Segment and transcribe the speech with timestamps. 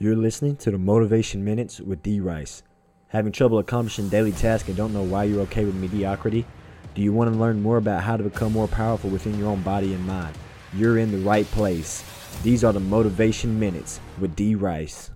[0.00, 2.62] You're listening to the Motivation Minutes with D Rice.
[3.08, 6.46] Having trouble accomplishing daily tasks and don't know why you're okay with mediocrity?
[6.94, 9.60] Do you want to learn more about how to become more powerful within your own
[9.62, 10.38] body and mind?
[10.72, 12.04] You're in the right place.
[12.44, 15.10] These are the Motivation Minutes with D Rice.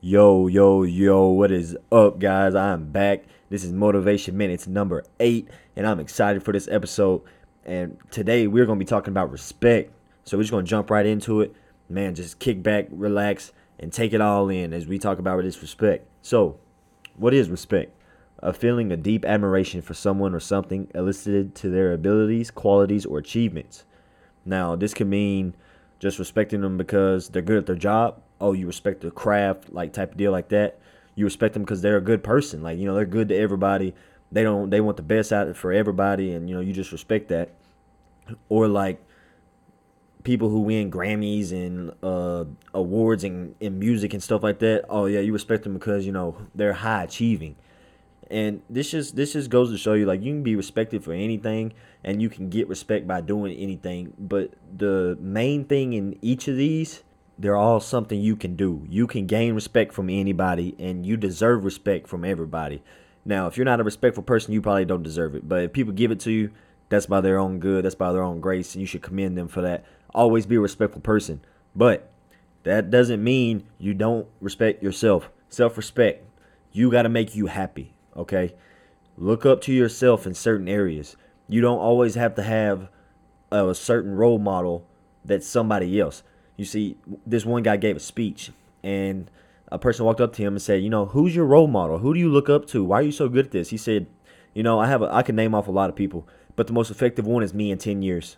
[0.00, 2.54] Yo, yo, yo, what is up, guys?
[2.54, 3.24] I'm back.
[3.50, 7.20] This is Motivation Minutes number eight, and I'm excited for this episode.
[7.66, 9.92] And today we're going to be talking about respect.
[10.24, 11.54] So we're just going to jump right into it.
[11.90, 15.60] Man, just kick back, relax, and take it all in as we talk about this
[15.60, 16.06] respect.
[16.22, 16.58] So,
[17.16, 17.92] what is respect?
[18.38, 23.18] A feeling of deep admiration for someone or something elicited to their abilities, qualities, or
[23.18, 23.84] achievements.
[24.44, 25.54] Now, this could mean
[25.98, 28.20] just respecting them because they're good at their job.
[28.40, 30.78] Oh, you respect their craft, like type of deal like that.
[31.14, 32.62] You respect them because they're a good person.
[32.62, 33.94] Like, you know, they're good to everybody.
[34.32, 37.28] They don't they want the best out for everybody and you know, you just respect
[37.28, 37.50] that.
[38.48, 39.00] Or like
[40.24, 44.84] people who win Grammys and uh, awards and in music and stuff like that.
[44.88, 47.56] Oh yeah, you respect them because you know they're high achieving.
[48.30, 51.12] And this just this just goes to show you like you can be respected for
[51.12, 54.14] anything and you can get respect by doing anything.
[54.18, 57.02] But the main thing in each of these,
[57.38, 58.84] they're all something you can do.
[58.88, 62.82] You can gain respect from anybody and you deserve respect from everybody.
[63.26, 65.48] Now, if you're not a respectful person, you probably don't deserve it.
[65.48, 66.50] But if people give it to you,
[66.88, 69.48] that's by their own good, that's by their own grace, and you should commend them
[69.48, 71.40] for that always be a respectful person.
[71.74, 72.10] But
[72.62, 75.30] that doesn't mean you don't respect yourself.
[75.48, 76.24] Self respect.
[76.72, 77.94] You got to make you happy.
[78.16, 78.54] Okay.
[79.16, 81.16] Look up to yourself in certain areas.
[81.48, 82.88] You don't always have to have
[83.52, 84.86] a certain role model
[85.24, 86.22] that's somebody else.
[86.56, 88.50] You see, this one guy gave a speech,
[88.82, 89.30] and
[89.70, 91.98] a person walked up to him and said, "You know, who's your role model?
[91.98, 92.84] Who do you look up to?
[92.84, 94.06] Why are you so good at this?" He said,
[94.54, 96.26] "You know, I have a, I can name off a lot of people,
[96.56, 98.36] but the most effective one is me in ten years."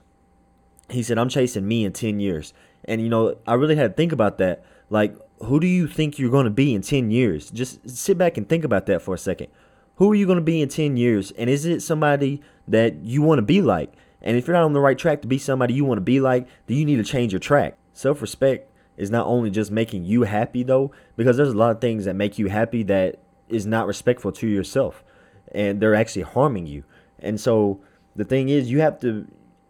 [0.90, 2.52] He said, I'm chasing me in 10 years.
[2.84, 4.64] And, you know, I really had to think about that.
[4.90, 7.50] Like, who do you think you're going to be in 10 years?
[7.50, 9.48] Just sit back and think about that for a second.
[9.96, 11.32] Who are you going to be in 10 years?
[11.32, 13.92] And is it somebody that you want to be like?
[14.22, 16.20] And if you're not on the right track to be somebody you want to be
[16.20, 17.76] like, then you need to change your track.
[17.92, 21.80] Self respect is not only just making you happy, though, because there's a lot of
[21.80, 25.04] things that make you happy that is not respectful to yourself.
[25.52, 26.84] And they're actually harming you.
[27.18, 27.80] And so
[28.14, 29.26] the thing is, you have to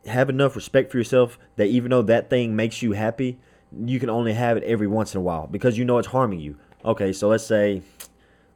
[0.06, 3.38] have enough respect for yourself that even though that thing makes you happy,
[3.84, 6.40] you can only have it every once in a while because you know it's harming
[6.40, 6.56] you.
[6.84, 7.82] Okay, so let's say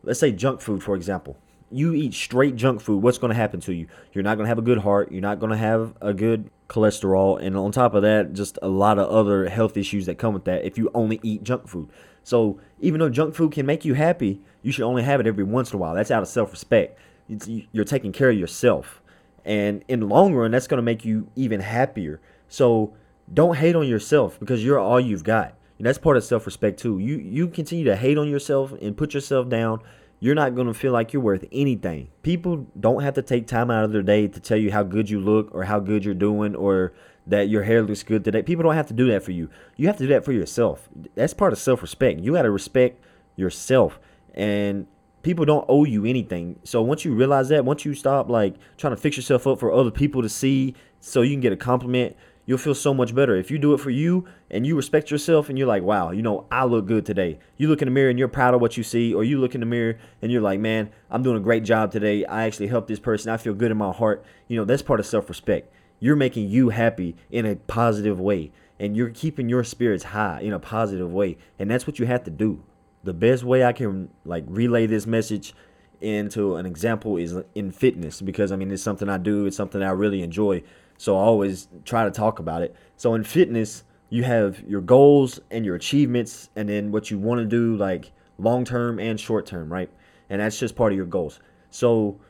[0.02, 1.36] let's say junk food for example.
[1.72, 3.86] You eat straight junk food, what's going to happen to you?
[4.12, 6.50] You're not going to have a good heart, you're not going to have a good
[6.68, 10.34] cholesterol, and on top of that, just a lot of other health issues that come
[10.34, 11.88] with that if you only eat junk food.
[12.24, 15.44] So, even though junk food can make you happy, you should only have it every
[15.44, 15.94] once in a while.
[15.94, 16.98] That's out of self-respect.
[17.46, 19.00] you're taking care of yourself
[19.44, 22.20] and in the long run, that's going to make you even happier.
[22.48, 22.94] So
[23.32, 25.54] don't hate on yourself because you're all you've got.
[25.78, 26.98] And that's part of self-respect too.
[26.98, 29.80] You you continue to hate on yourself and put yourself down,
[30.18, 32.08] you're not going to feel like you're worth anything.
[32.22, 35.08] People don't have to take time out of their day to tell you how good
[35.08, 36.92] you look or how good you're doing or
[37.26, 38.42] that your hair looks good today.
[38.42, 39.48] People don't have to do that for you.
[39.76, 40.88] You have to do that for yourself.
[41.14, 42.20] That's part of self-respect.
[42.20, 43.02] You got to respect
[43.36, 43.98] yourself.
[44.34, 44.86] And
[45.22, 46.58] people don't owe you anything.
[46.64, 49.72] So once you realize that, once you stop like trying to fix yourself up for
[49.72, 52.16] other people to see so you can get a compliment,
[52.46, 53.36] you'll feel so much better.
[53.36, 56.22] If you do it for you and you respect yourself and you're like, wow, you
[56.22, 57.38] know, I look good today.
[57.56, 59.54] You look in the mirror and you're proud of what you see, or you look
[59.54, 62.24] in the mirror and you're like, man, I'm doing a great job today.
[62.24, 63.30] I actually helped this person.
[63.30, 64.24] I feel good in my heart.
[64.48, 65.72] You know, that's part of self respect.
[66.00, 70.54] You're making you happy in a positive way and you're keeping your spirits high in
[70.54, 71.36] a positive way.
[71.58, 72.64] And that's what you have to do
[73.04, 75.54] the best way I can like relay this message
[76.00, 79.82] into an example is in fitness because I mean it's something I do, it's something
[79.82, 80.62] I really enjoy.
[80.96, 82.74] So I always try to talk about it.
[82.96, 87.38] So in fitness, you have your goals and your achievements and then what you want
[87.40, 89.90] to do like long term and short term, right?
[90.28, 91.40] And that's just part of your goals.
[91.70, 92.20] So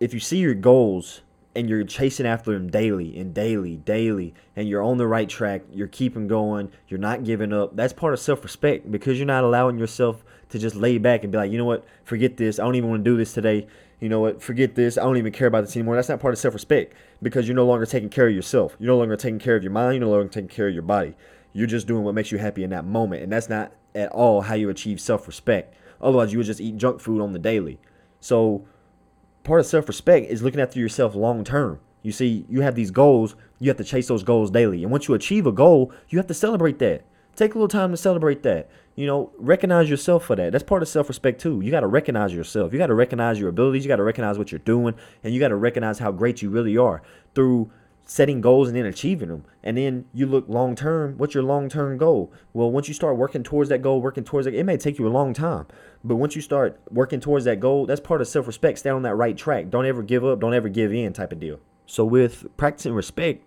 [0.00, 1.22] if you see your goals
[1.56, 5.62] and you're chasing after them daily and daily, daily, and you're on the right track,
[5.72, 7.76] you're keeping going, you're not giving up.
[7.76, 11.32] That's part of self respect because you're not allowing yourself to just lay back and
[11.32, 12.58] be like, you know what, forget this.
[12.58, 13.66] I don't even want to do this today.
[14.00, 14.98] You know what, forget this.
[14.98, 15.94] I don't even care about this anymore.
[15.96, 18.76] That's not part of self respect because you're no longer taking care of yourself.
[18.78, 19.94] You're no longer taking care of your mind.
[19.94, 21.14] You're no longer taking care of your body.
[21.52, 23.22] You're just doing what makes you happy in that moment.
[23.22, 25.74] And that's not at all how you achieve self respect.
[26.00, 27.78] Otherwise, you would just eat junk food on the daily.
[28.20, 28.66] So,
[29.44, 31.78] part of self respect is looking after yourself long term.
[32.02, 34.82] You see, you have these goals, you have to chase those goals daily.
[34.82, 37.04] And once you achieve a goal, you have to celebrate that.
[37.36, 38.68] Take a little time to celebrate that.
[38.94, 40.52] You know, recognize yourself for that.
[40.52, 41.60] That's part of self respect too.
[41.60, 42.72] You got to recognize yourself.
[42.72, 43.84] You got to recognize your abilities.
[43.84, 44.94] You got to recognize what you're doing.
[45.22, 47.02] And you got to recognize how great you really are
[47.34, 47.70] through
[48.04, 49.44] setting goals and then achieving them.
[49.62, 52.32] And then you look long term, what's your long term goal?
[52.52, 55.06] Well, once you start working towards that goal, working towards it, it may take you
[55.06, 55.66] a long time.
[56.02, 58.78] But once you start working towards that goal, that's part of self respect.
[58.78, 59.70] Stay on that right track.
[59.70, 61.60] Don't ever give up, don't ever give in type of deal.
[61.86, 63.42] So with practicing respect,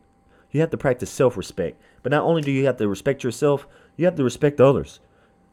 [0.51, 1.79] you have to practice self respect.
[2.03, 4.99] But not only do you have to respect yourself, you have to respect others.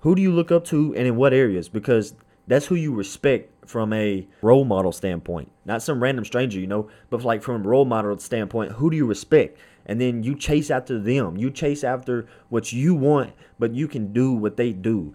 [0.00, 1.68] Who do you look up to and in what areas?
[1.68, 2.14] Because
[2.46, 6.88] that's who you respect from a role model standpoint, not some random stranger, you know,
[7.10, 9.58] but like from a role model standpoint, who do you respect?
[9.86, 11.36] And then you chase after them.
[11.36, 15.14] You chase after what you want, but you can do what they do.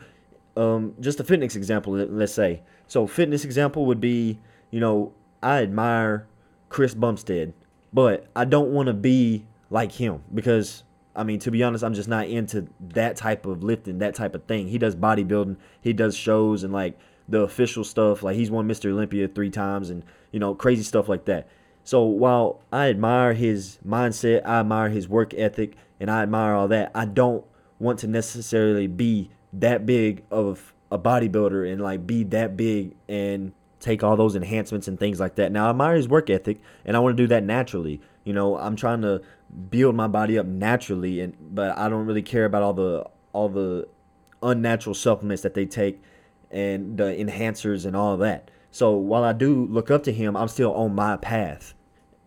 [0.56, 2.62] Um, just a fitness example, let's say.
[2.88, 4.40] So, fitness example would be,
[4.72, 6.28] you know, I admire
[6.69, 7.54] Chris Bumstead,
[7.94, 10.84] but I don't want to be like him because
[11.16, 14.36] I mean, to be honest, I'm just not into that type of lifting, that type
[14.36, 14.68] of thing.
[14.68, 16.98] He does bodybuilding, he does shows and like
[17.30, 18.24] the official stuff.
[18.24, 18.92] Like he's won Mr.
[18.92, 21.48] Olympia three times and, you know, crazy stuff like that.
[21.84, 26.68] So while I admire his mindset, I admire his work ethic, and I admire all
[26.68, 27.44] that, I don't
[27.80, 33.54] want to necessarily be that big of a bodybuilder and like be that big and
[33.80, 35.52] take all those enhancements and things like that.
[35.52, 38.02] Now I admire his work ethic and I want to do that naturally.
[38.24, 39.22] You know, I'm trying to
[39.70, 43.50] build my body up naturally and but I don't really care about all the all
[43.50, 43.88] the
[44.44, 46.02] unnatural supplements that they take
[46.51, 48.50] and the enhancers and all that.
[48.72, 51.74] So while I do look up to him, I'm still on my path.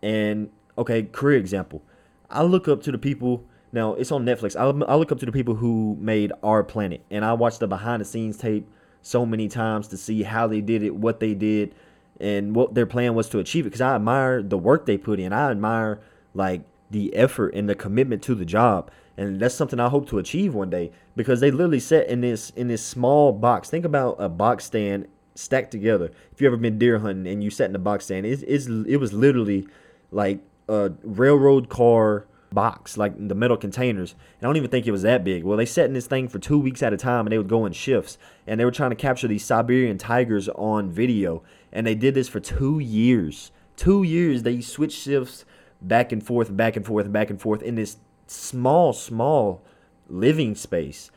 [0.01, 1.81] And okay, career example.
[2.29, 3.45] I look up to the people.
[3.71, 4.55] Now it's on Netflix.
[4.55, 7.67] I, I look up to the people who made Our Planet, and I watched the
[7.67, 8.69] behind the scenes tape
[9.01, 11.75] so many times to see how they did it, what they did,
[12.19, 13.69] and what their plan was to achieve it.
[13.69, 15.33] Because I admire the work they put in.
[15.33, 16.01] I admire
[16.33, 20.19] like the effort and the commitment to the job and that's something I hope to
[20.19, 23.69] achieve one day because they literally set in this in this small box.
[23.69, 26.11] Think about a box stand stacked together.
[26.31, 28.67] If you ever been deer hunting and you sat in a box stand, it's, it's
[28.67, 29.67] it was literally
[30.11, 34.11] like a railroad car box, like the metal containers.
[34.11, 35.43] And I don't even think it was that big.
[35.43, 37.47] Well, they sat in this thing for two weeks at a time, and they would
[37.47, 41.85] go in shifts, and they were trying to capture these Siberian tigers on video, and
[41.85, 43.51] they did this for two years.
[43.75, 45.45] Two years, they switched shifts
[45.81, 49.61] back and forth, back and forth, back and forth in this small, small
[50.09, 51.11] living space.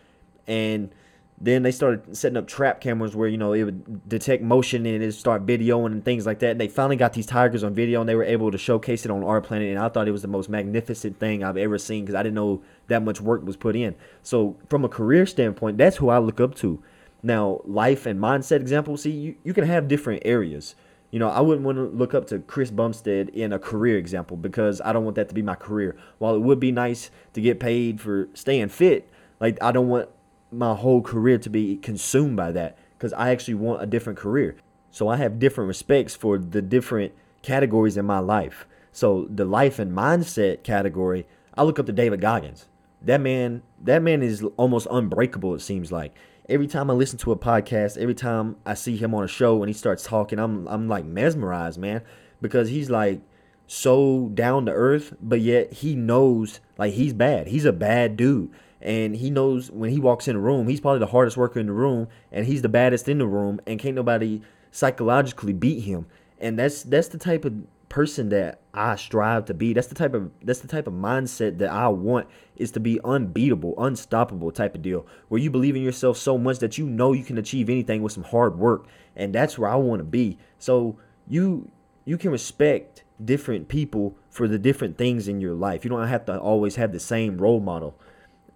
[0.46, 0.90] And
[1.38, 5.02] then they started setting up trap cameras where you know it would detect motion and
[5.02, 6.52] it start videoing and things like that.
[6.52, 9.10] And they finally got these tigers on video and they were able to showcase it
[9.10, 9.68] on our planet.
[9.68, 12.36] And I thought it was the most magnificent thing I've ever seen because I didn't
[12.36, 13.94] know that much work was put in.
[14.22, 16.82] So from a career standpoint, that's who I look up to.
[17.22, 18.96] Now, life and mindset example.
[18.96, 20.74] See, you, you can have different areas.
[21.10, 24.36] You know, I wouldn't want to look up to Chris Bumstead in a career example
[24.36, 25.96] because I don't want that to be my career.
[26.18, 29.08] While it would be nice to get paid for staying fit,
[29.40, 30.08] like I don't want
[30.50, 34.56] my whole career to be consumed by that because I actually want a different career.
[34.90, 37.12] So I have different respects for the different
[37.42, 38.66] categories in my life.
[38.92, 42.66] So the life and mindset category, I look up to David Goggins.
[43.02, 45.54] That man, that man is almost unbreakable.
[45.54, 46.14] It seems like
[46.48, 49.62] every time I listen to a podcast, every time I see him on a show
[49.62, 52.02] and he starts talking, I'm I'm like mesmerized, man,
[52.40, 53.20] because he's like
[53.66, 57.48] so down to earth, but yet he knows like he's bad.
[57.48, 58.50] He's a bad dude.
[58.80, 61.66] And he knows when he walks in a room, he's probably the hardest worker in
[61.66, 66.06] the room, and he's the baddest in the room, and can't nobody psychologically beat him.
[66.38, 67.54] And that's that's the type of
[67.96, 69.72] person that I strive to be.
[69.72, 73.00] That's the type of that's the type of mindset that I want is to be
[73.02, 75.06] unbeatable, unstoppable type of deal.
[75.28, 78.12] Where you believe in yourself so much that you know you can achieve anything with
[78.12, 78.86] some hard work.
[79.16, 80.36] And that's where I want to be.
[80.58, 81.70] So you
[82.04, 85.82] you can respect different people for the different things in your life.
[85.82, 87.98] You don't have to always have the same role model.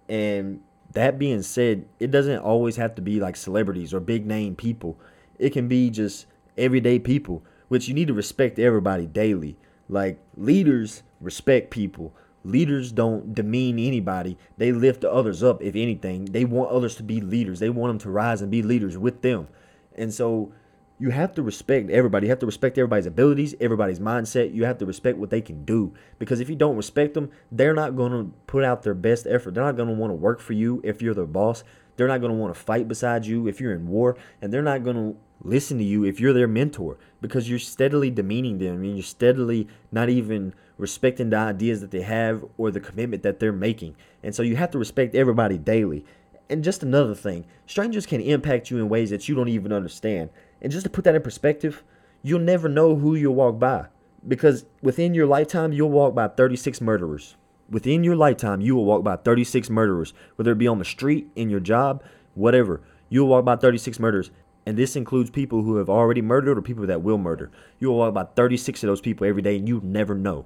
[0.07, 0.61] And
[0.93, 4.99] that being said, it doesn't always have to be like celebrities or big name people.
[5.39, 6.27] It can be just
[6.59, 9.55] everyday people which you need to respect everybody daily.
[9.87, 12.13] Like leaders respect people.
[12.43, 14.37] Leaders don't demean anybody.
[14.57, 16.25] They lift others up, if anything.
[16.25, 17.61] They want others to be leaders.
[17.61, 19.47] They want them to rise and be leaders with them.
[19.95, 20.51] And so
[20.99, 22.27] you have to respect everybody.
[22.27, 24.53] You have to respect everybody's abilities, everybody's mindset.
[24.53, 25.93] You have to respect what they can do.
[26.19, 29.53] Because if you don't respect them, they're not going to put out their best effort.
[29.53, 31.63] They're not going to want to work for you if you're their boss.
[31.95, 34.17] They're not going to want to fight beside you if you're in war.
[34.41, 38.09] And they're not going to listen to you if you're their mentor because you're steadily
[38.09, 42.79] demeaning them and you're steadily not even respecting the ideas that they have or the
[42.79, 43.95] commitment that they're making.
[44.23, 46.05] And so you have to respect everybody daily.
[46.49, 50.29] And just another thing, strangers can impact you in ways that you don't even understand.
[50.61, 51.83] And just to put that in perspective,
[52.23, 53.87] you'll never know who you'll walk by
[54.27, 57.35] because within your lifetime, you'll walk by 36 murderers.
[57.69, 61.29] Within your lifetime, you will walk by 36 murderers, whether it be on the street,
[61.35, 62.03] in your job,
[62.35, 62.81] whatever.
[63.09, 64.31] You'll walk by 36 murderers.
[64.65, 67.49] And this includes people who have already murdered or people that will murder.
[67.79, 70.45] You will walk about 36 of those people every day and you never know.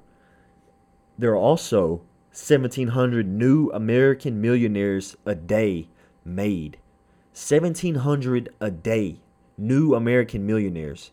[1.17, 5.87] there are also 1,700 new American millionaires a day
[6.25, 6.77] made.
[7.33, 9.17] 1,700 a day.
[9.57, 11.11] New American millionaires.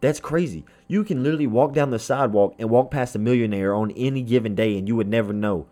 [0.00, 0.64] That's crazy.
[0.88, 4.54] You can literally walk down the sidewalk and walk past a millionaire on any given
[4.54, 5.66] day and you would never know.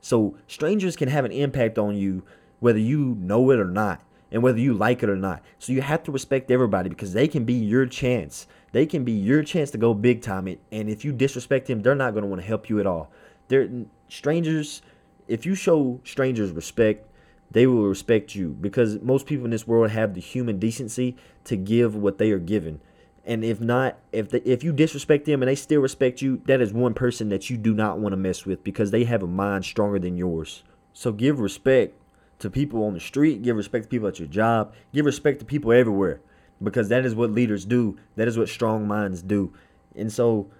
[0.00, 2.22] So, strangers can have an impact on you
[2.60, 5.42] whether you know it or not and whether you like it or not.
[5.58, 8.46] So, you have to respect everybody because they can be your chance.
[8.72, 10.46] They can be your chance to go big time.
[10.70, 13.10] And if you disrespect them, they're not going to want to help you at all.
[13.48, 13.68] They're
[14.08, 14.82] strangers.
[15.26, 17.06] If you show strangers respect,
[17.50, 21.56] they will respect you because most people in this world have the human decency to
[21.56, 22.80] give what they are given.
[23.24, 26.60] And if not, if the, if you disrespect them and they still respect you, that
[26.60, 29.26] is one person that you do not want to mess with because they have a
[29.26, 30.62] mind stronger than yours.
[30.92, 31.94] So give respect
[32.40, 35.44] to people on the street, give respect to people at your job, give respect to
[35.44, 36.20] people everywhere
[36.62, 37.96] because that is what leaders do.
[38.16, 39.52] That is what strong minds do.
[39.96, 40.50] And so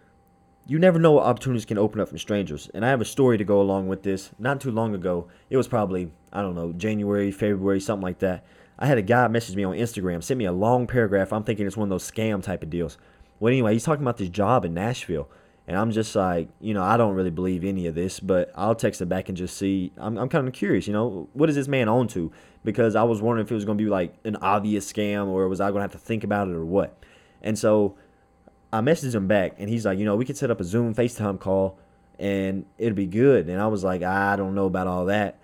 [0.67, 2.71] you never know what opportunities can open up from strangers.
[2.75, 4.31] And I have a story to go along with this.
[4.39, 8.45] Not too long ago, it was probably, I don't know, January, February, something like that.
[8.79, 11.33] I had a guy message me on Instagram, sent me a long paragraph.
[11.33, 12.97] I'm thinking it's one of those scam type of deals.
[13.39, 15.29] Well, anyway, he's talking about this job in Nashville.
[15.71, 18.75] And I'm just like, you know, I don't really believe any of this, but I'll
[18.75, 19.93] text it back and just see.
[19.99, 22.33] I'm, I'm kind of curious, you know, what is this man on to?
[22.65, 25.49] Because I was wondering if it was going to be like an obvious scam or
[25.49, 26.99] was I going to have to think about it or what?
[27.41, 27.95] And so
[28.73, 30.93] I messaged him back and he's like, you know, we could set up a Zoom
[30.93, 31.79] FaceTime call
[32.19, 33.49] and it'll be good.
[33.49, 35.39] And I was like, I don't know about all that.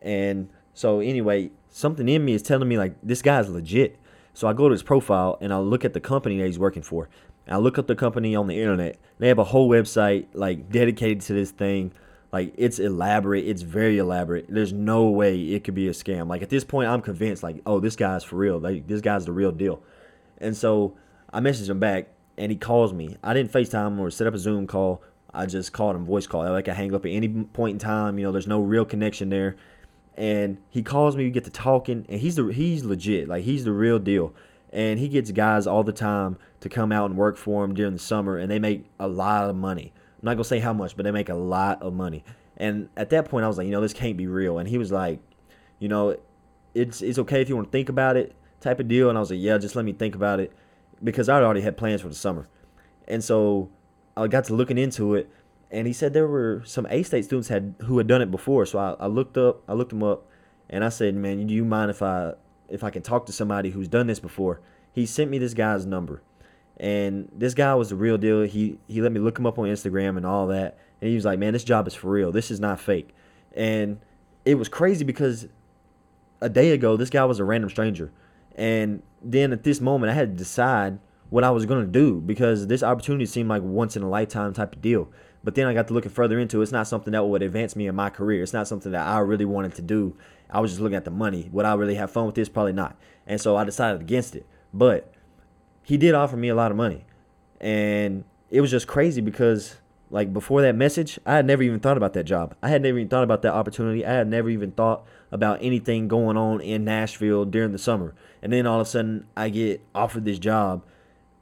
[0.00, 3.98] And so anyway, something in me is telling me like this guy's legit.
[4.32, 6.82] So I go to his profile and I look at the company that he's working
[6.82, 7.10] for.
[7.48, 8.98] I look up the company on the internet.
[9.18, 11.92] They have a whole website like dedicated to this thing.
[12.32, 13.46] Like it's elaborate.
[13.46, 14.46] It's very elaborate.
[14.48, 16.28] There's no way it could be a scam.
[16.28, 17.42] Like at this point, I'm convinced.
[17.42, 18.58] Like, oh, this guy's for real.
[18.58, 19.82] Like this guy's the real deal.
[20.38, 20.96] And so
[21.32, 23.16] I messaged him back, and he calls me.
[23.22, 25.02] I didn't FaceTime or set up a Zoom call.
[25.32, 26.42] I just called him voice call.
[26.50, 28.18] Like I hang up at any point in time.
[28.18, 29.56] You know, there's no real connection there.
[30.16, 31.24] And he calls me.
[31.24, 33.28] We get to talking, and he's the he's legit.
[33.28, 34.34] Like he's the real deal
[34.72, 37.92] and he gets guys all the time to come out and work for him during
[37.92, 39.92] the summer, and they make a lot of money.
[40.20, 42.24] I'm not gonna say how much, but they make a lot of money.
[42.56, 44.58] And at that point, I was like, you know, this can't be real.
[44.58, 45.20] And he was like,
[45.78, 46.16] you know,
[46.74, 49.08] it's it's okay if you want to think about it, type of deal.
[49.08, 50.52] And I was like, yeah, just let me think about it,
[51.04, 52.48] because I already had plans for the summer.
[53.06, 53.70] And so
[54.16, 55.30] I got to looking into it,
[55.70, 58.64] and he said there were some A State students had who had done it before.
[58.66, 60.26] So I, I looked up, I looked them up,
[60.70, 62.34] and I said, man, do you mind if I
[62.68, 64.60] if I can talk to somebody who's done this before.
[64.92, 66.22] He sent me this guy's number.
[66.78, 68.42] And this guy was the real deal.
[68.42, 70.78] He he let me look him up on Instagram and all that.
[71.00, 72.32] And he was like, "Man, this job is for real.
[72.32, 73.14] This is not fake."
[73.54, 73.98] And
[74.44, 75.48] it was crazy because
[76.40, 78.12] a day ago this guy was a random stranger.
[78.54, 80.98] And then at this moment I had to decide
[81.30, 84.52] what I was going to do because this opportunity seemed like once in a lifetime
[84.52, 85.08] type of deal.
[85.42, 86.64] But then I got to looking further into it.
[86.64, 88.42] It's not something that would advance me in my career.
[88.42, 90.16] It's not something that I really wanted to do.
[90.50, 91.48] I was just looking at the money.
[91.52, 92.48] Would I really have fun with this?
[92.48, 92.96] Probably not.
[93.26, 94.46] And so I decided against it.
[94.72, 95.12] But
[95.82, 97.04] he did offer me a lot of money.
[97.60, 99.76] And it was just crazy because
[100.10, 102.54] like before that message, I had never even thought about that job.
[102.62, 104.04] I had never even thought about that opportunity.
[104.06, 108.14] I had never even thought about anything going on in Nashville during the summer.
[108.42, 110.84] And then all of a sudden, I get offered this job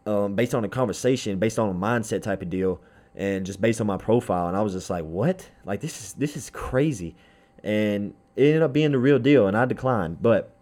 [0.06, 2.80] um, based on a conversation, based on a mindset type of deal,
[3.14, 4.49] and just based on my profile.
[4.49, 5.50] And I was just like, "What?
[5.64, 7.16] Like this is this is crazy."
[7.62, 10.22] And it ended up being the real deal, and I declined.
[10.22, 10.56] But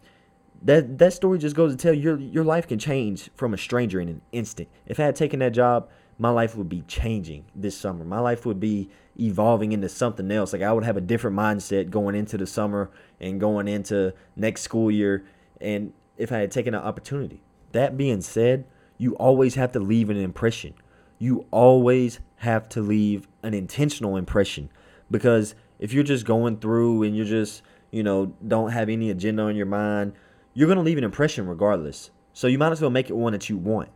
[0.62, 3.58] that that story just goes to tell you your your life can change from a
[3.58, 4.68] stranger in an instant.
[4.86, 5.88] If I had taken that job,
[6.18, 8.04] my life would be changing this summer.
[8.04, 10.52] My life would be evolving into something else.
[10.52, 14.62] Like I would have a different mindset going into the summer and going into next
[14.62, 15.24] school year.
[15.60, 17.42] And if I had taken an opportunity.
[17.72, 18.64] That being said,
[18.98, 20.74] you always have to leave an impression.
[21.18, 24.70] You always have to leave an intentional impression
[25.10, 27.60] because if you're just going through and you're just,
[27.90, 30.12] you know, don't have any agenda on your mind,
[30.54, 32.12] you're going to leave an impression regardless.
[32.32, 33.88] So you might as well make it one that you want.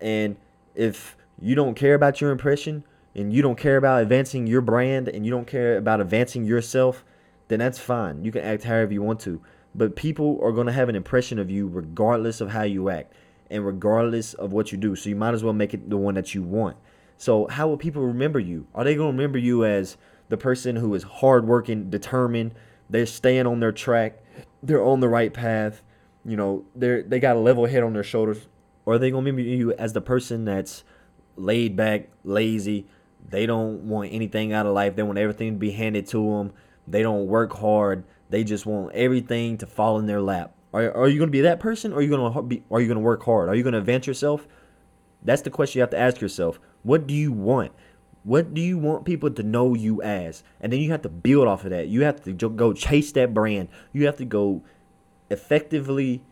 [0.00, 0.36] And
[0.74, 5.08] if you don't care about your impression and you don't care about advancing your brand
[5.08, 7.04] and you don't care about advancing yourself,
[7.48, 8.24] then that's fine.
[8.24, 9.42] You can act however you want to.
[9.74, 13.12] But people are going to have an impression of you regardless of how you act
[13.50, 14.96] and regardless of what you do.
[14.96, 16.78] So you might as well make it the one that you want.
[17.18, 18.66] So how will people remember you?
[18.74, 22.52] Are they going to remember you as the person who is hardworking, determined,
[22.90, 24.22] they're staying on their track,
[24.62, 25.82] they're on the right path,
[26.24, 28.48] you know, they're they got a level head on their shoulders,
[28.84, 30.84] or are they gonna remember you as the person that's
[31.36, 32.86] laid back, lazy,
[33.28, 36.52] they don't want anything out of life, they want everything to be handed to them,
[36.86, 40.54] they don't work hard, they just want everything to fall in their lap.
[40.72, 43.00] Are, are you gonna be that person, or are you gonna be, are you gonna
[43.00, 43.48] work hard?
[43.48, 44.46] Are you gonna advance yourself?
[45.22, 46.60] That's the question you have to ask yourself.
[46.82, 47.72] What do you want?
[48.26, 50.42] What do you want people to know you as?
[50.60, 51.86] And then you have to build off of that.
[51.86, 53.68] You have to go chase that brand.
[53.92, 54.64] You have to go
[55.30, 56.24] effectively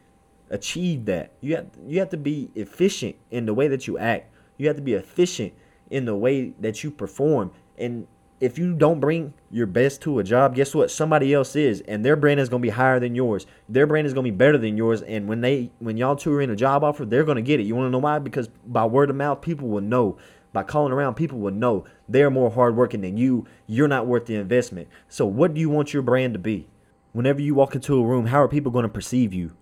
[0.50, 1.30] achieve that.
[1.40, 4.34] You have you have to be efficient in the way that you act.
[4.56, 5.52] You have to be efficient
[5.88, 7.52] in the way that you perform.
[7.78, 8.08] And
[8.40, 10.90] if you don't bring your best to a job, guess what?
[10.90, 13.46] Somebody else is, and their brand is gonna be higher than yours.
[13.68, 15.00] Their brand is gonna be better than yours.
[15.02, 17.62] And when they when y'all two are in a job offer, they're gonna get it.
[17.62, 18.18] You wanna know why?
[18.18, 20.18] Because by word of mouth, people will know.
[20.54, 23.44] By calling around, people will know they're more hardworking than you.
[23.66, 24.88] You're not worth the investment.
[25.08, 26.68] So what do you want your brand to be?
[27.12, 29.52] Whenever you walk into a room, how are people gonna perceive you?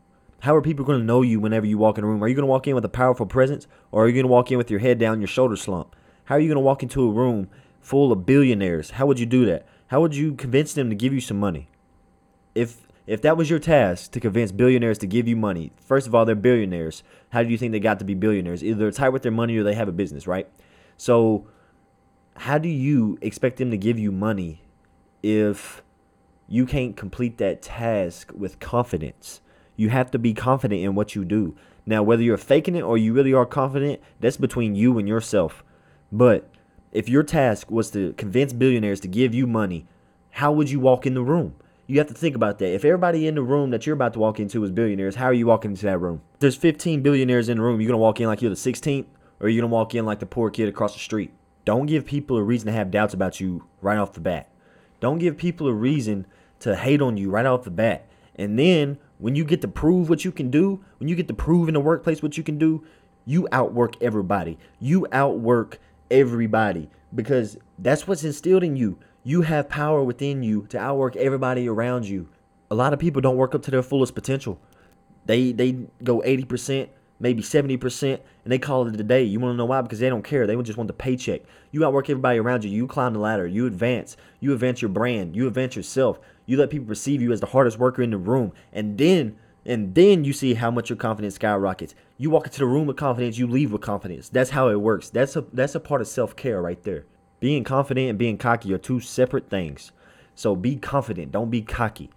[0.41, 2.23] How are people going to know you whenever you walk in a room?
[2.23, 4.29] Are you going to walk in with a powerful presence or are you going to
[4.29, 5.95] walk in with your head down, your shoulder slump?
[6.25, 7.49] How are you going to walk into a room
[7.81, 8.91] full of billionaires?
[8.91, 9.65] How would you do that?
[9.87, 11.69] How would you convince them to give you some money?
[12.57, 16.15] If if that was your task to convince billionaires to give you money, first of
[16.15, 17.05] all, they're billionaires.
[17.31, 18.65] How do you think they got to be billionaires?
[18.65, 20.49] Either they're tight with their money or they have a business, right?
[20.97, 21.47] So,
[22.37, 24.63] how do you expect them to give you money
[25.23, 25.83] if
[26.49, 29.41] you can't complete that task with confidence?
[29.77, 31.57] You have to be confident in what you do.
[31.85, 35.65] Now, whether you're faking it or you really are confident, that's between you and yourself.
[36.13, 36.49] But
[36.93, 39.87] if your task was to convince billionaires to give you money,
[40.31, 41.55] how would you walk in the room?
[41.87, 42.73] You have to think about that.
[42.73, 45.33] If everybody in the room that you're about to walk into is billionaires, how are
[45.33, 46.23] you walking into that room?
[46.39, 47.81] There's 15 billionaires in the room.
[47.81, 49.07] You're going to walk in like you're the 16th,
[49.43, 51.33] or you're to walk in like the poor kid across the street.
[51.65, 54.49] Don't give people a reason to have doubts about you right off the bat.
[55.01, 56.27] Don't give people a reason
[56.61, 58.07] to hate on you right off the bat.
[58.37, 61.35] And then when you get to prove what you can do, when you get to
[61.35, 62.85] prove in the workplace what you can do,
[63.25, 64.59] you outwork everybody.
[64.81, 65.79] You outwork
[66.11, 68.99] everybody because that's what's instilled in you.
[69.25, 72.29] You have power within you to outwork everybody around you.
[72.71, 74.59] A lot of people don't work up to their fullest potential.
[75.27, 76.89] They they go 80%,
[77.23, 79.23] maybe 70%, and they call it a day.
[79.23, 79.81] You want to know why?
[79.81, 80.47] Because they don't care.
[80.47, 81.43] They just want the paycheck.
[81.71, 82.71] You outwork everybody around you.
[82.71, 83.47] You climb the ladder.
[83.47, 84.17] You advance.
[84.41, 85.37] You advance your brand.
[85.37, 86.19] You advance yourself.
[86.45, 88.53] You let people perceive you as the hardest worker in the room.
[88.73, 91.95] And then and then you see how much your confidence skyrockets.
[92.19, 94.29] You walk into the room with confidence, you leave with confidence.
[94.29, 95.09] That's how it works.
[95.09, 97.07] That's a that's a part of self-care right there.
[97.39, 99.93] Being confident and being cocky are two separate things.
[100.35, 102.11] So be confident, don't be cocky.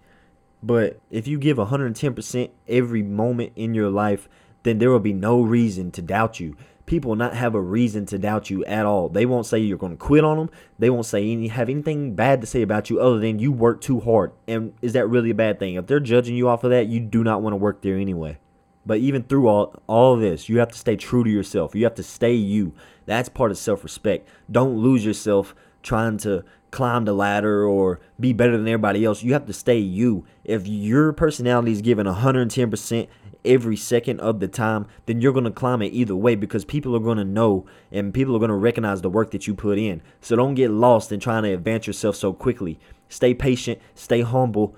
[0.64, 4.28] But if you give 110% every moment in your life,
[4.66, 6.58] then there will be no reason to doubt you.
[6.86, 9.10] People will not have a reason to doubt you at all.
[9.10, 10.50] They won't say you're going to quit on them.
[10.78, 13.80] They won't say any have anything bad to say about you other than you work
[13.80, 14.34] too hard.
[14.48, 15.76] And is that really a bad thing?
[15.76, 18.38] If they're judging you off of that, you do not want to work there anyway.
[18.86, 21.74] But even through all all this, you have to stay true to yourself.
[21.74, 22.74] You have to stay you.
[23.06, 24.28] That's part of self-respect.
[24.52, 26.44] Don't lose yourself trying to
[26.76, 29.24] climb the ladder or be better than everybody else.
[29.24, 30.26] You have to stay you.
[30.44, 33.08] If your personality is given 110%
[33.46, 36.96] every second of the time, then you're going to climb it either way because people
[36.96, 39.78] are going to know and people are going to recognize the work that you put
[39.78, 40.02] in.
[40.22, 42.80] So don't get lost in trying to advance yourself so quickly.
[43.10, 44.76] Stay patient, stay humble,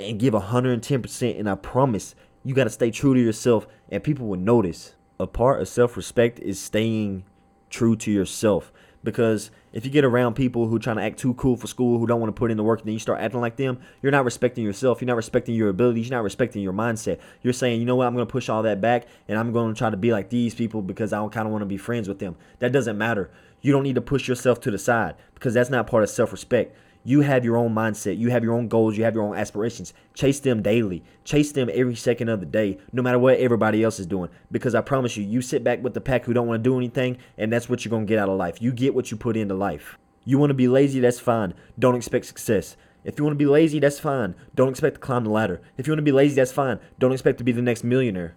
[0.00, 1.38] and give 110%.
[1.38, 4.94] And I promise you got to stay true to yourself and people will notice.
[5.20, 7.24] A part of self respect is staying
[7.70, 8.72] true to yourself
[9.04, 11.98] because if you get around people who are trying to act too cool for school,
[11.98, 14.12] who don't want to put in the work, then you start acting like them, you're
[14.12, 15.00] not respecting yourself.
[15.00, 16.08] You're not respecting your abilities.
[16.08, 17.18] You're not respecting your mindset.
[17.42, 19.74] You're saying, you know what, I'm going to push all that back, and I'm going
[19.74, 21.78] to try to be like these people because I don't kind of want to be
[21.78, 22.36] friends with them.
[22.60, 23.30] That doesn't matter.
[23.60, 26.32] You don't need to push yourself to the side because that's not part of self
[26.32, 26.76] respect.
[27.04, 28.16] You have your own mindset.
[28.16, 28.96] You have your own goals.
[28.96, 29.92] You have your own aspirations.
[30.14, 31.02] Chase them daily.
[31.24, 34.30] Chase them every second of the day, no matter what everybody else is doing.
[34.52, 36.76] Because I promise you, you sit back with the pack who don't want to do
[36.76, 38.62] anything, and that's what you're going to get out of life.
[38.62, 39.98] You get what you put into life.
[40.24, 41.54] You want to be lazy, that's fine.
[41.76, 42.76] Don't expect success.
[43.04, 44.36] If you want to be lazy, that's fine.
[44.54, 45.60] Don't expect to climb the ladder.
[45.76, 46.78] If you want to be lazy, that's fine.
[47.00, 48.36] Don't expect to be the next millionaire.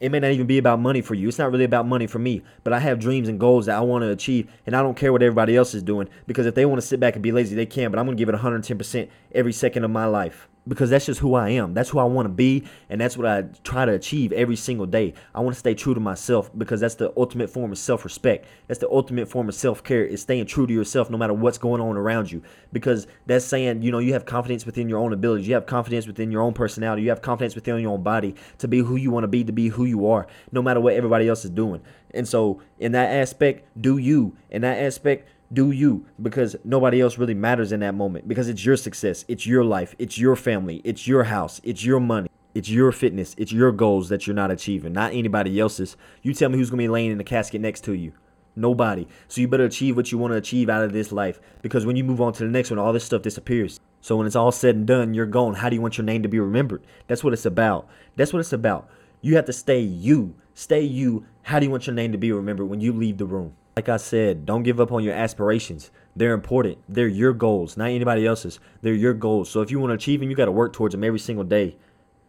[0.00, 1.28] It may not even be about money for you.
[1.28, 2.42] It's not really about money for me.
[2.64, 5.12] But I have dreams and goals that I want to achieve, and I don't care
[5.12, 7.54] what everybody else is doing because if they want to sit back and be lazy,
[7.54, 7.90] they can.
[7.90, 11.20] But I'm going to give it 110% every second of my life because that's just
[11.20, 11.74] who I am.
[11.74, 14.86] That's who I want to be, and that's what I try to achieve every single
[14.86, 15.14] day.
[15.34, 18.46] I want to stay true to myself because that's the ultimate form of self-respect.
[18.66, 21.80] That's the ultimate form of self-care is staying true to yourself no matter what's going
[21.80, 22.42] on around you.
[22.72, 25.48] Because that's saying, you know, you have confidence within your own abilities.
[25.48, 27.02] You have confidence within your own personality.
[27.02, 29.52] You have confidence within your own body to be who you want to be, to
[29.52, 31.80] be who you are, no matter what everybody else is doing.
[32.12, 34.36] And so, in that aspect, do you.
[34.50, 38.64] In that aspect, do you because nobody else really matters in that moment because it's
[38.64, 42.68] your success, it's your life, it's your family, it's your house, it's your money, it's
[42.68, 45.96] your fitness, it's your goals that you're not achieving, not anybody else's.
[46.22, 48.12] You tell me who's going to be laying in the casket next to you.
[48.56, 49.06] Nobody.
[49.28, 51.96] So you better achieve what you want to achieve out of this life because when
[51.96, 53.78] you move on to the next one, all this stuff disappears.
[54.00, 55.54] So when it's all said and done, you're gone.
[55.54, 56.82] How do you want your name to be remembered?
[57.06, 57.88] That's what it's about.
[58.16, 58.88] That's what it's about.
[59.20, 60.34] You have to stay you.
[60.54, 61.24] Stay you.
[61.42, 63.54] How do you want your name to be remembered when you leave the room?
[63.78, 65.92] Like I said, don't give up on your aspirations.
[66.16, 66.78] They're important.
[66.88, 68.58] They're your goals, not anybody else's.
[68.82, 69.50] They're your goals.
[69.50, 71.44] So if you want to achieve them, you got to work towards them every single
[71.44, 71.76] day.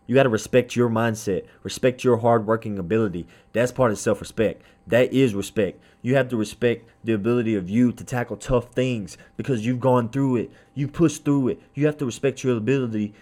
[0.06, 3.26] You got to respect your mindset, respect your hardworking ability.
[3.52, 4.62] That's part of self respect.
[4.86, 5.82] That is respect.
[6.04, 10.10] You have to respect the ability of you to tackle tough things because you've gone
[10.10, 10.52] through it.
[10.76, 11.62] You pushed through it.
[11.74, 13.16] You have to respect your ability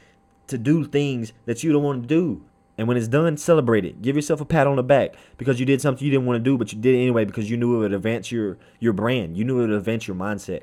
[0.48, 2.44] to do things that you don't want to do.
[2.78, 4.02] And when it's done, celebrate it.
[4.02, 6.44] Give yourself a pat on the back because you did something you didn't want to
[6.44, 9.36] do, but you did it anyway because you knew it would advance your your brand.
[9.36, 10.62] You knew it would advance your mindset.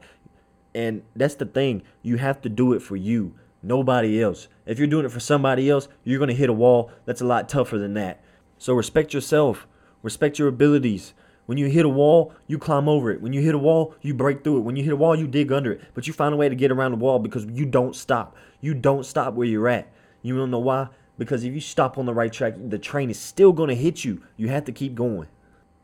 [0.75, 1.83] And that's the thing.
[2.03, 4.49] You have to do it for you, nobody else.
[4.67, 7.49] If you're doing it for somebody else, you're to hit a wall that's a lot
[7.49, 8.23] tougher than that.
[8.59, 9.67] So respect yourself.
[10.03, 11.15] Respect your abilities.
[11.47, 13.21] When you hit a wall, you climb over it.
[13.21, 14.61] When you hit a wall, you break through it.
[14.61, 15.83] When you hit a wall, you dig under it.
[15.93, 18.37] But you find a way to get around the wall because you don't stop.
[18.61, 19.93] You don't stop where you're at.
[20.23, 20.89] You don't know why?
[21.19, 24.05] Because if you stop on the right track, the train is still going to hit
[24.05, 24.23] you.
[24.37, 25.29] You have to keep going.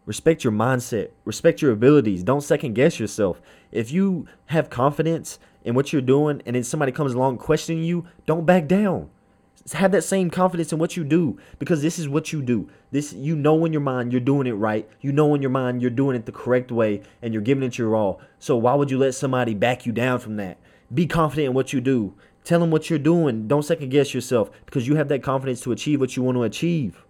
[0.07, 1.11] Respect your mindset.
[1.25, 2.25] Respect your abilities.
[2.25, 3.40] Don't second guess yourself.
[3.71, 8.07] If you have confidence in what you're doing and then somebody comes along questioning you,
[8.27, 9.11] don't back down.
[9.73, 12.69] Have that same confidence in what you do because this is what you do.
[12.90, 14.88] This you know in your mind you're doing it right.
[15.01, 17.79] You know in your mind you're doing it the correct way and you're giving it
[17.79, 18.21] your all.
[18.40, 20.59] So why would you let somebody back you down from that?
[20.93, 22.14] Be confident in what you do.
[22.44, 23.46] Tell them what you're doing.
[23.46, 26.42] Don't second guess yourself because you have that confidence to achieve what you want to
[26.42, 27.05] achieve.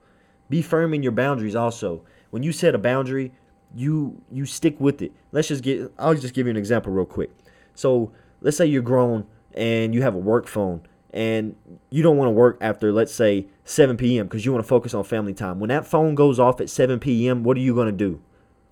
[0.48, 2.02] Be firm in your boundaries also.
[2.30, 3.32] When you set a boundary,
[3.74, 5.12] you you stick with it.
[5.32, 7.30] Let's just get I'll just give you an example real quick.
[7.74, 11.56] So, let's say you're grown and you have a work phone and
[11.90, 14.26] you don't want to work after let's say 7 p.m.
[14.26, 15.60] because you want to focus on family time.
[15.60, 18.20] When that phone goes off at 7 p.m., what are you going to do?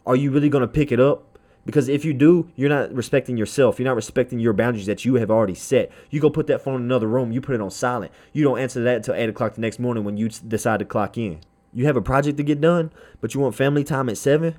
[0.07, 1.25] Are you really going to pick it up?
[1.69, 3.79] Because if you do, you're not respecting yourself.
[3.79, 5.93] You're not respecting your boundaries that you have already set.
[6.09, 8.11] You go put that phone in another room, you put it on silent.
[8.33, 11.19] You don't answer that until 8 o'clock the next morning when you decide to clock
[11.19, 11.41] in.
[11.75, 14.57] You have a project to get done, but you want family time at 7?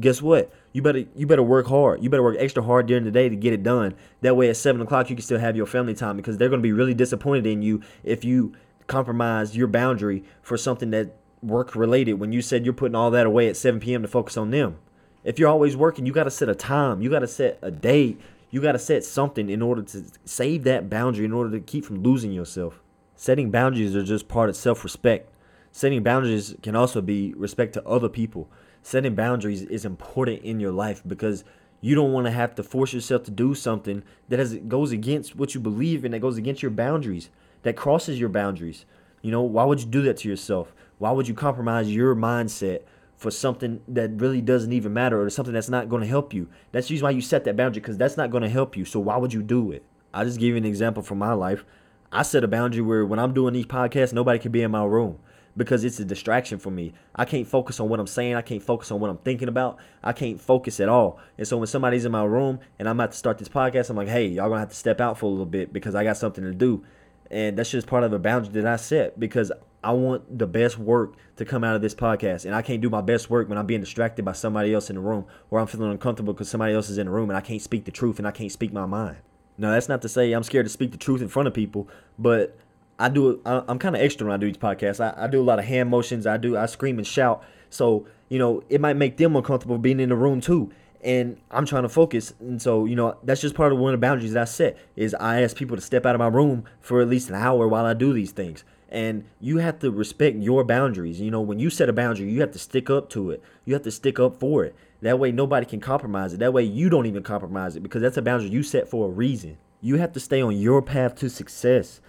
[0.00, 0.52] Guess what?
[0.72, 2.02] You better you better work hard.
[2.02, 3.94] You better work extra hard during the day to get it done.
[4.22, 6.60] That way at seven o'clock you can still have your family time because they're gonna
[6.60, 8.52] be really disappointed in you if you
[8.88, 13.26] compromise your boundary for something that work related when you said you're putting all that
[13.26, 14.02] away at 7 p.m.
[14.02, 14.76] to focus on them.
[15.24, 17.02] If you're always working, you got to set a time.
[17.02, 18.20] You got to set a date.
[18.50, 21.84] You got to set something in order to save that boundary, in order to keep
[21.84, 22.80] from losing yourself.
[23.14, 25.30] Setting boundaries are just part of self respect.
[25.72, 28.48] Setting boundaries can also be respect to other people.
[28.82, 31.44] Setting boundaries is important in your life because
[31.80, 35.36] you don't want to have to force yourself to do something that has, goes against
[35.36, 37.28] what you believe in, that goes against your boundaries,
[37.62, 38.84] that crosses your boundaries.
[39.20, 40.74] You know, why would you do that to yourself?
[40.98, 42.82] Why would you compromise your mindset
[43.18, 46.48] for something that really doesn't even matter or something that's not going to help you.
[46.70, 48.84] That's usually why you set that boundary because that's not going to help you.
[48.84, 49.84] So why would you do it?
[50.14, 51.64] I'll just give you an example from my life.
[52.12, 54.84] I set a boundary where when I'm doing these podcasts, nobody can be in my
[54.84, 55.18] room
[55.56, 56.94] because it's a distraction for me.
[57.16, 58.36] I can't focus on what I'm saying.
[58.36, 59.78] I can't focus on what I'm thinking about.
[60.02, 61.18] I can't focus at all.
[61.36, 63.96] And so when somebody's in my room and I'm about to start this podcast, I'm
[63.96, 66.16] like, hey, y'all gonna have to step out for a little bit because I got
[66.16, 66.84] something to do.
[67.32, 69.50] And that's just part of a boundary that I set because
[69.82, 72.44] I want the best work to come out of this podcast.
[72.44, 74.96] And I can't do my best work when I'm being distracted by somebody else in
[74.96, 77.40] the room or I'm feeling uncomfortable because somebody else is in the room and I
[77.40, 79.18] can't speak the truth and I can't speak my mind.
[79.56, 81.88] Now, that's not to say I'm scared to speak the truth in front of people,
[82.18, 82.56] but
[82.98, 83.40] I do.
[83.44, 85.00] I'm kind of extra when I do these podcasts.
[85.00, 86.26] I, I do a lot of hand motions.
[86.26, 86.56] I do.
[86.56, 87.44] I scream and shout.
[87.70, 90.70] So you know, it might make them uncomfortable being in the room too.
[91.02, 94.00] And I'm trying to focus, and so you know that's just part of one of
[94.00, 94.76] the boundaries that I set.
[94.96, 97.68] Is I ask people to step out of my room for at least an hour
[97.68, 101.20] while I do these things and you have to respect your boundaries.
[101.20, 103.42] You know, when you set a boundary, you have to stick up to it.
[103.64, 104.74] You have to stick up for it.
[105.02, 106.40] That way, nobody can compromise it.
[106.40, 109.10] That way, you don't even compromise it because that's a boundary you set for a
[109.10, 109.58] reason.
[109.80, 112.00] You have to stay on your path to success.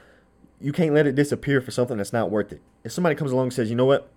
[0.60, 2.62] You can't let it disappear for something that's not worth it.
[2.84, 4.10] If somebody comes along and says, you know what,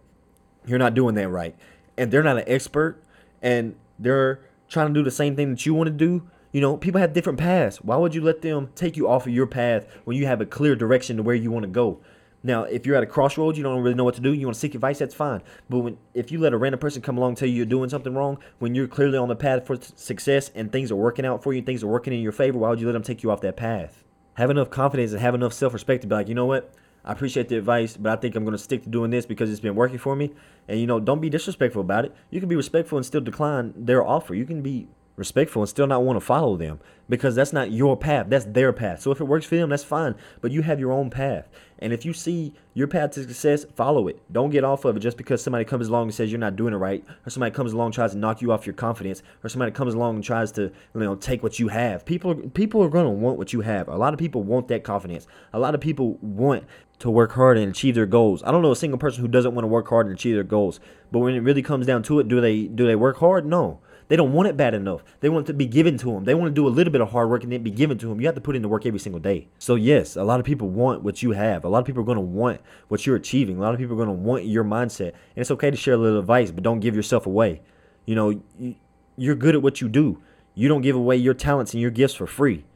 [0.65, 1.55] you're not doing that right,
[1.99, 3.03] and they're not an expert,
[3.43, 6.77] and they're trying to do the same thing that you want to do, you know,
[6.77, 7.79] people have different paths.
[7.83, 10.47] Why would you let them take you off of your path when you have a
[10.47, 12.01] clear direction to where you want to go?
[12.45, 14.55] Now, if you're at a crossroads, you don't really know what to do, you want
[14.55, 15.43] to seek advice, that's fine.
[15.71, 17.89] But when if you let a random person come along and tell you you're doing
[17.89, 21.43] something wrong, when you're clearly on the path for success and things are working out
[21.43, 23.31] for you, things are working in your favor, why would you let them take you
[23.31, 24.03] off that path?
[24.35, 26.75] Have enough confidence and have enough self-respect to be like, you know what?
[27.05, 29.51] I appreciate the advice, but I think I'm going to stick to doing this because
[29.51, 30.33] it's been working for me.
[30.69, 32.15] And you know, don't be disrespectful about it.
[32.31, 34.35] You can be respectful and still decline their offer.
[34.35, 37.97] You can be respectful and still not want to follow them because that's not your
[37.97, 40.81] path that's their path so if it works for them that's fine but you have
[40.81, 41.49] your own path
[41.81, 45.01] and if you see your path to success follow it don't get off of it
[45.01, 47.73] just because somebody comes along and says you're not doing it right or somebody comes
[47.73, 50.51] along and tries to knock you off your confidence or somebody comes along and tries
[50.51, 53.61] to you know take what you have people people are going to want what you
[53.61, 56.65] have a lot of people want that confidence a lot of people want
[57.03, 58.45] to work hard and achieve their goals.
[58.45, 60.45] I don't know a single person who doesn't want to work hard and achieve their
[60.45, 60.79] goals.
[61.11, 63.45] But when it really comes down to it, do they do they work hard?
[63.45, 63.81] No.
[64.13, 65.03] They don't want it bad enough.
[65.21, 66.25] They want it to be given to them.
[66.25, 68.09] They want to do a little bit of hard work and then be given to
[68.09, 68.21] them.
[68.21, 69.49] You have to put in the work every single day.
[69.59, 71.65] So yes, a lot of people want what you have.
[71.65, 73.57] A lot of people are going to want what you're achieving.
[73.57, 75.13] A lot of people are going to want your mindset.
[75.13, 77.63] And it's okay to share a little advice, but don't give yourself away.
[78.05, 78.77] You know,
[79.17, 80.21] you're good at what you do.
[80.55, 82.67] You don't give away your talents and your gifts for free.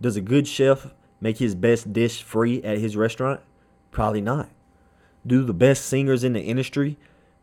[0.00, 3.42] Does a good chef make his best dish free at his restaurant?
[3.90, 4.48] Probably not.
[5.26, 6.96] Do the best singers in the industry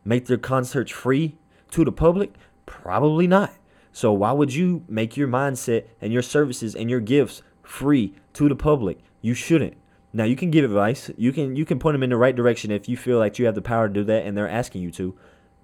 [0.04, 1.38] make their concerts free
[1.70, 2.34] to the public?
[2.65, 3.54] Probably not.
[3.91, 8.49] So why would you make your mindset and your services and your gifts free to
[8.49, 8.99] the public?
[9.21, 9.78] You shouldn't.
[10.12, 11.12] Now you can give advice.
[11.17, 13.45] You can you can point them in the right direction if you feel like you
[13.45, 15.15] have the power to do that and they're asking you to.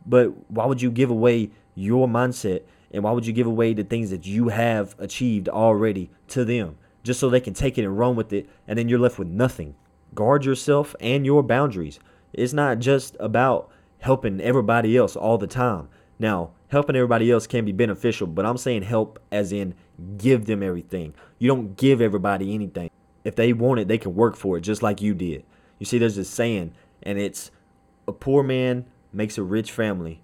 [0.06, 3.84] But why would you give away your mindset and why would you give away the
[3.84, 7.98] things that you have achieved already to them just so they can take it and
[7.98, 9.76] run with it and then you're left with nothing?
[10.16, 12.00] Guard yourself and your boundaries.
[12.34, 15.90] It's not just about helping everybody else all the time.
[16.18, 19.76] Now, helping everybody else can be beneficial, but I'm saying help as in
[20.18, 21.14] give them everything.
[21.38, 22.90] You don't give everybody anything.
[23.24, 25.44] If they want it, they can work for it just like you did.
[25.80, 27.52] You see, there's this saying, and it's
[28.08, 30.22] a poor man makes a rich family,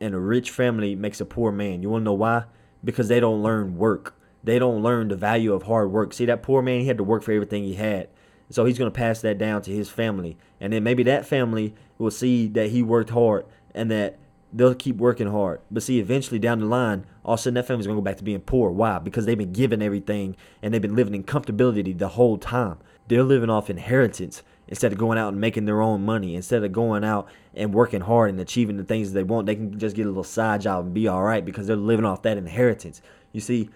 [0.00, 1.82] and a rich family makes a poor man.
[1.82, 2.44] You want to know why?
[2.84, 4.14] Because they don't learn work.
[4.44, 6.12] They don't learn the value of hard work.
[6.12, 8.08] See, that poor man, he had to work for everything he had.
[8.50, 10.38] So he's going to pass that down to his family.
[10.60, 14.18] And then maybe that family will see that he worked hard and that
[14.52, 15.60] they'll keep working hard.
[15.70, 18.16] But see, eventually down the line, all of a sudden that family's gonna go back
[18.18, 18.70] to being poor.
[18.70, 18.98] Why?
[18.98, 22.78] Because they've been given everything and they've been living in comfortability the whole time.
[23.08, 26.34] They're living off inheritance instead of going out and making their own money.
[26.34, 29.78] Instead of going out and working hard and achieving the things they want, they can
[29.78, 32.36] just get a little side job and be all right because they're living off that
[32.36, 33.02] inheritance.
[33.32, 33.70] You see,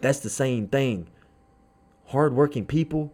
[0.00, 1.08] that's the same thing.
[2.06, 3.12] Hardworking people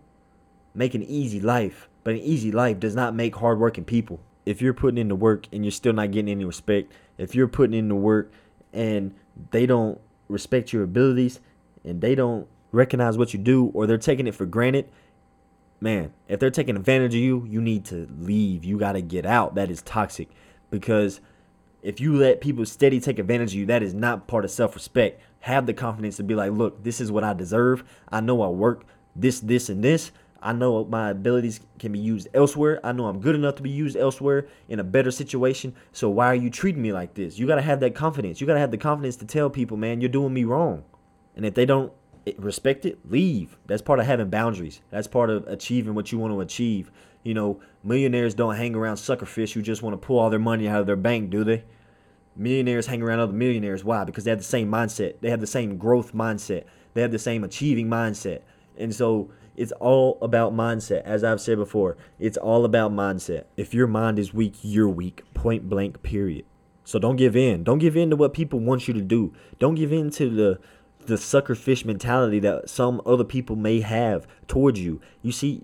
[0.74, 4.72] make an easy life, but an easy life does not make hardworking people if you're
[4.72, 7.88] putting in the work and you're still not getting any respect, if you're putting in
[7.88, 8.32] the work
[8.72, 9.14] and
[9.50, 11.40] they don't respect your abilities
[11.84, 14.88] and they don't recognize what you do or they're taking it for granted,
[15.80, 18.64] man, if they're taking advantage of you, you need to leave.
[18.64, 19.56] You got to get out.
[19.56, 20.28] That is toxic
[20.70, 21.20] because
[21.82, 24.74] if you let people steady take advantage of you, that is not part of self
[24.74, 25.20] respect.
[25.40, 27.84] Have the confidence to be like, look, this is what I deserve.
[28.10, 30.10] I know I work this, this, and this.
[30.46, 32.78] I know my abilities can be used elsewhere.
[32.84, 35.74] I know I'm good enough to be used elsewhere in a better situation.
[35.90, 37.36] So why are you treating me like this?
[37.36, 38.40] You got to have that confidence.
[38.40, 40.84] You got to have the confidence to tell people, man, you're doing me wrong.
[41.34, 41.92] And if they don't
[42.28, 43.58] eh, respect it, leave.
[43.66, 44.82] That's part of having boundaries.
[44.90, 46.92] That's part of achieving what you want to achieve.
[47.24, 50.68] You know, millionaires don't hang around suckerfish who just want to pull all their money
[50.68, 51.64] out of their bank, do they?
[52.36, 53.82] Millionaires hang around other millionaires.
[53.82, 54.04] Why?
[54.04, 55.14] Because they have the same mindset.
[55.22, 56.66] They have the same growth mindset.
[56.94, 58.42] They have the same achieving mindset.
[58.78, 61.02] And so it's all about mindset.
[61.02, 63.44] As I've said before, it's all about mindset.
[63.56, 65.22] If your mind is weak, you're weak.
[65.34, 66.44] Point blank, period.
[66.84, 67.64] So don't give in.
[67.64, 69.34] Don't give in to what people want you to do.
[69.58, 70.60] Don't give in to the
[71.06, 75.00] the sucker fish mentality that some other people may have towards you.
[75.22, 75.62] You see,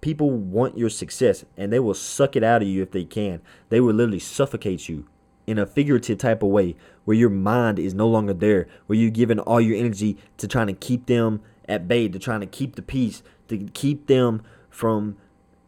[0.00, 3.42] people want your success and they will suck it out of you if they can.
[3.70, 5.06] They will literally suffocate you
[5.46, 9.10] in a figurative type of way where your mind is no longer there, where you're
[9.10, 12.76] giving all your energy to trying to keep them at bay, to trying to keep
[12.76, 15.16] the peace, to keep them from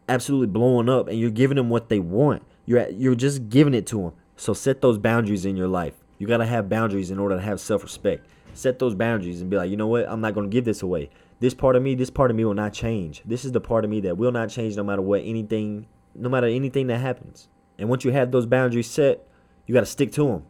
[0.09, 2.43] absolutely blowing up and you're giving them what they want.
[2.65, 4.13] You're at, you're just giving it to them.
[4.37, 5.95] So set those boundaries in your life.
[6.19, 8.27] You got to have boundaries in order to have self-respect.
[8.55, 10.09] Set those boundaries and be like, "You know what?
[10.09, 11.11] I'm not going to give this away.
[11.41, 13.23] This part of me, this part of me will not change.
[13.25, 16.31] This is the part of me that will not change no matter what anything no
[16.31, 19.27] matter anything that happens." And once you have those boundaries set,
[19.67, 20.45] you got to stick to them.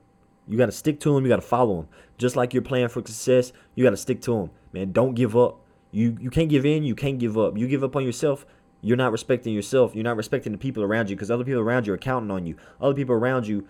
[0.47, 1.25] You got to stick to them.
[1.25, 1.89] You got to follow them.
[2.19, 4.51] Just like you're playing for success, you got to stick to them.
[4.73, 5.61] Man, don't give up.
[5.97, 6.85] You you can't give in.
[6.85, 7.57] You can't give up.
[7.57, 8.45] You give up on yourself.
[8.83, 9.95] You're not respecting yourself.
[9.95, 12.45] You're not respecting the people around you because other people around you are counting on
[12.45, 12.55] you.
[12.83, 13.67] Other people around you,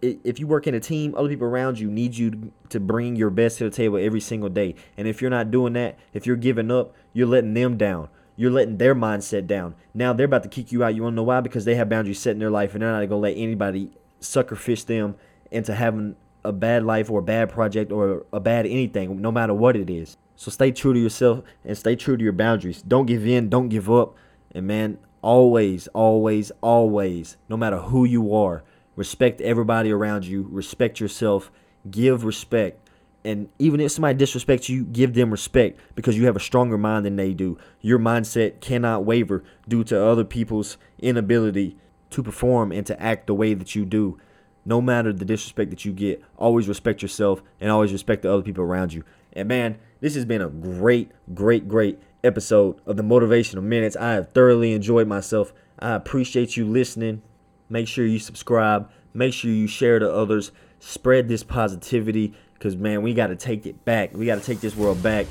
[0.00, 3.28] if you work in a team, other people around you need you to bring your
[3.28, 4.74] best to the table every single day.
[4.96, 8.08] And if you're not doing that, if you're giving up, you're letting them down.
[8.36, 9.74] You're letting their mindset down.
[9.92, 10.94] Now they're about to kick you out.
[10.94, 11.42] You want to know why?
[11.42, 13.90] Because they have boundaries set in their life and they're not going to let anybody
[14.18, 15.14] sucker fish them
[15.50, 19.52] into having a bad life or a bad project or a bad anything, no matter
[19.52, 20.16] what it is.
[20.40, 22.80] So stay true to yourself and stay true to your boundaries.
[22.80, 24.16] Don't give in, don't give up.
[24.52, 28.64] And man, always, always, always, no matter who you are,
[28.96, 31.52] respect everybody around you, respect yourself,
[31.90, 32.88] give respect.
[33.22, 37.04] And even if somebody disrespects you, give them respect because you have a stronger mind
[37.04, 37.58] than they do.
[37.82, 41.76] Your mindset cannot waver due to other people's inability
[42.08, 44.18] to perform and to act the way that you do.
[44.64, 48.42] No matter the disrespect that you get, always respect yourself and always respect the other
[48.42, 49.04] people around you.
[49.34, 53.96] And man, this has been a great, great, great episode of the Motivational Minutes.
[53.96, 55.52] I have thoroughly enjoyed myself.
[55.78, 57.22] I appreciate you listening.
[57.68, 58.90] Make sure you subscribe.
[59.14, 60.52] Make sure you share to others.
[60.78, 64.14] Spread this positivity because, man, we got to take it back.
[64.14, 65.26] We got to take this world back.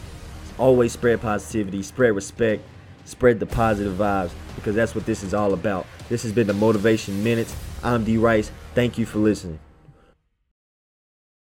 [0.58, 2.64] Always spread positivity, spread respect,
[3.06, 5.88] spread the positive vibes because that's what this is all about.
[6.10, 7.56] This has been the Motivation Minutes.
[7.84, 8.52] I'm D Rice.
[8.76, 9.60] Thank you for listening.